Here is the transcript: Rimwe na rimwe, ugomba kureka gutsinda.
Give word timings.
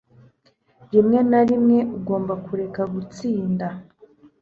Rimwe 0.91 1.19
na 1.29 1.41
rimwe, 1.49 1.77
ugomba 1.97 2.33
kureka 2.45 2.81
gutsinda. 2.93 3.67